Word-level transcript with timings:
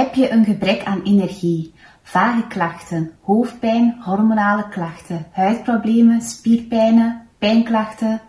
Heb 0.00 0.14
je 0.14 0.30
een 0.30 0.44
gebrek 0.44 0.84
aan 0.84 1.02
energie, 1.02 1.74
vage 2.02 2.46
klachten, 2.46 3.10
hoofdpijn, 3.20 3.96
hormonale 4.00 4.68
klachten, 4.68 5.26
huidproblemen, 5.30 6.22
spierpijnen, 6.22 7.26
pijnklachten 7.38 8.20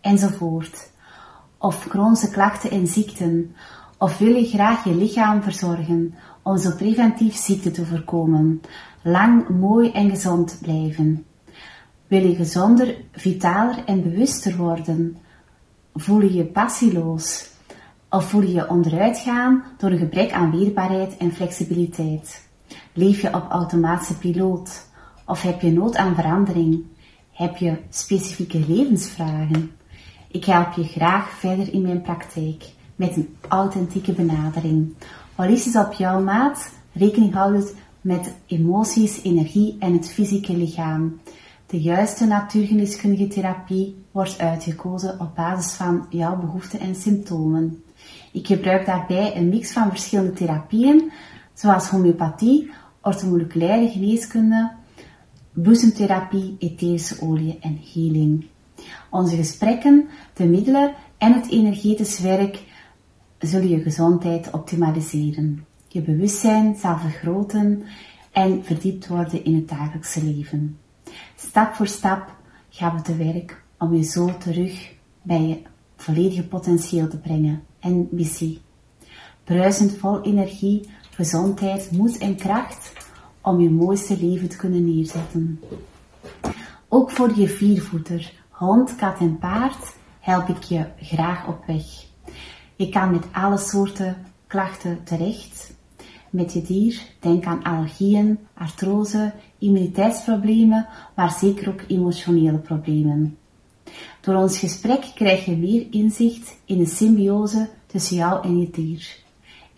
enzovoort? 0.00 0.90
Of 1.58 1.84
chronische 1.88 2.30
klachten 2.30 2.70
en 2.70 2.86
ziekten? 2.86 3.54
Of 3.98 4.18
wil 4.18 4.34
je 4.34 4.46
graag 4.46 4.84
je 4.84 4.94
lichaam 4.94 5.42
verzorgen 5.42 6.14
om 6.42 6.58
zo 6.58 6.70
preventief 6.70 7.36
ziekte 7.36 7.70
te 7.70 7.86
voorkomen? 7.86 8.60
Lang, 9.02 9.48
mooi 9.48 9.90
en 9.90 10.10
gezond 10.10 10.58
blijven? 10.62 11.24
Wil 12.06 12.26
je 12.26 12.34
gezonder, 12.34 12.96
vitaler 13.12 13.84
en 13.84 14.02
bewuster 14.02 14.56
worden? 14.56 15.16
Voel 15.94 16.20
je 16.20 16.34
je 16.34 16.44
passieloos? 16.44 17.56
Of 18.10 18.28
voel 18.28 18.42
je 18.42 18.52
je 18.52 18.68
onderuit 18.68 19.18
gaan 19.18 19.64
door 19.78 19.90
een 19.90 19.98
gebrek 19.98 20.32
aan 20.32 20.50
weerbaarheid 20.50 21.16
en 21.16 21.32
flexibiliteit? 21.32 22.48
Leef 22.92 23.20
je 23.20 23.34
op 23.34 23.46
automatische 23.48 24.18
piloot? 24.18 24.86
Of 25.26 25.42
heb 25.42 25.60
je 25.60 25.72
nood 25.72 25.96
aan 25.96 26.14
verandering? 26.14 26.84
Heb 27.32 27.56
je 27.56 27.78
specifieke 27.88 28.64
levensvragen? 28.68 29.70
Ik 30.30 30.44
help 30.44 30.72
je 30.72 30.84
graag 30.84 31.30
verder 31.30 31.72
in 31.72 31.82
mijn 31.82 32.02
praktijk 32.02 32.64
met 32.96 33.16
een 33.16 33.36
authentieke 33.48 34.12
benadering. 34.12 34.94
Holistisch 35.34 35.76
op 35.76 35.92
jouw 35.92 36.20
maat, 36.20 36.70
rekening 36.92 37.34
houdend 37.34 37.74
met 38.00 38.34
emoties, 38.46 39.22
energie 39.22 39.76
en 39.78 39.92
het 39.92 40.10
fysieke 40.10 40.56
lichaam. 40.56 41.20
De 41.68 41.80
juiste 41.80 42.26
natuurgeneeskundige 42.26 43.26
therapie 43.26 43.96
wordt 44.10 44.38
uitgekozen 44.38 45.20
op 45.20 45.34
basis 45.34 45.72
van 45.72 46.06
jouw 46.10 46.36
behoeften 46.36 46.80
en 46.80 46.94
symptomen. 46.94 47.82
Ik 48.32 48.46
gebruik 48.46 48.86
daarbij 48.86 49.36
een 49.36 49.48
mix 49.48 49.72
van 49.72 49.88
verschillende 49.88 50.32
therapieën, 50.32 51.12
zoals 51.54 51.88
homeopathie, 51.88 52.70
orthomoleculaire 53.02 53.88
geneeskunde, 53.88 54.72
bloesemtherapie, 55.52 56.56
etherische 56.58 57.22
olie 57.22 57.58
en 57.60 57.80
healing. 57.92 58.46
Onze 59.10 59.36
gesprekken, 59.36 60.08
de 60.34 60.44
middelen 60.44 60.94
en 61.18 61.32
het 61.32 61.50
energetisch 61.50 62.20
werk 62.20 62.62
zullen 63.38 63.68
je 63.68 63.82
gezondheid 63.82 64.50
optimaliseren. 64.50 65.64
Je 65.88 66.00
bewustzijn 66.00 66.76
zal 66.76 66.98
vergroten 66.98 67.82
en 68.32 68.64
verdiept 68.64 69.06
worden 69.06 69.44
in 69.44 69.54
het 69.54 69.68
dagelijkse 69.68 70.24
leven. 70.24 70.78
Stap 71.36 71.74
voor 71.74 71.86
stap 71.86 72.34
gaan 72.68 72.96
we 72.96 73.02
te 73.02 73.16
werk 73.16 73.62
om 73.78 73.94
je 73.94 74.02
zo 74.02 74.38
terug 74.38 74.94
bij 75.22 75.42
je 75.42 75.62
volledige 75.96 76.46
potentieel 76.46 77.08
te 77.08 77.18
brengen 77.18 77.62
en 77.80 78.08
missie. 78.10 78.60
Bruisend 79.44 79.96
vol 79.96 80.22
energie, 80.22 80.88
gezondheid, 81.10 81.90
moed 81.90 82.18
en 82.18 82.36
kracht 82.36 82.92
om 83.40 83.60
je 83.60 83.70
mooiste 83.70 84.18
leven 84.18 84.48
te 84.48 84.56
kunnen 84.56 84.94
neerzetten. 84.94 85.60
Ook 86.88 87.10
voor 87.10 87.38
je 87.38 87.48
viervoeter, 87.48 88.32
hond, 88.50 88.96
kat 88.96 89.18
en 89.18 89.38
paard 89.38 89.94
help 90.20 90.48
ik 90.48 90.62
je 90.62 90.86
graag 91.00 91.46
op 91.46 91.64
weg. 91.66 91.84
Je 92.76 92.88
kan 92.88 93.10
met 93.10 93.24
alle 93.32 93.58
soorten 93.58 94.16
klachten 94.46 95.04
terecht. 95.04 95.76
Met 96.30 96.52
je 96.52 96.62
dier 96.62 97.02
denk 97.20 97.44
aan 97.44 97.62
allergieën, 97.62 98.38
artrose, 98.54 99.32
immuniteitsproblemen, 99.58 100.86
maar 101.16 101.30
zeker 101.30 101.68
ook 101.68 101.84
emotionele 101.88 102.58
problemen. 102.58 103.38
Door 104.20 104.34
ons 104.34 104.58
gesprek 104.58 105.12
krijg 105.14 105.44
je 105.44 105.56
meer 105.56 105.86
inzicht 105.90 106.56
in 106.64 106.78
de 106.78 106.86
symbiose 106.86 107.68
tussen 107.86 108.16
jou 108.16 108.42
en 108.44 108.58
je 108.58 108.70
dier 108.70 109.26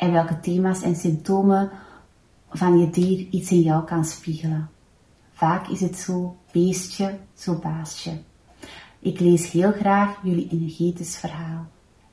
en 0.00 0.12
welke 0.12 0.40
thema's 0.40 0.82
en 0.82 0.96
symptomen 0.96 1.70
van 2.50 2.78
je 2.78 2.90
dier 2.90 3.26
iets 3.30 3.50
in 3.50 3.60
jou 3.60 3.84
kan 3.84 4.04
spiegelen. 4.04 4.70
Vaak 5.32 5.68
is 5.68 5.80
het 5.80 5.96
zo 5.96 6.36
beestje, 6.52 7.18
zo 7.34 7.58
baasje. 7.58 8.18
Ik 8.98 9.20
lees 9.20 9.50
heel 9.50 9.72
graag 9.72 10.18
jullie 10.22 10.48
energetisch 10.50 11.16
verhaal 11.16 11.66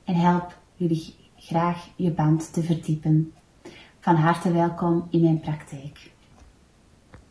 en 0.03 0.16
help 0.16 0.57
jullie 0.75 1.16
graag 1.35 1.88
je 1.95 2.12
band 2.12 2.53
te 2.53 2.63
verdiepen. 2.63 3.33
Van 4.07 4.16
harte 4.16 4.51
welkom 4.51 5.07
in 5.09 5.22
mijn 5.22 5.40
praktijk. 5.40 6.12